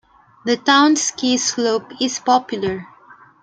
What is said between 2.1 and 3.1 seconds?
popular.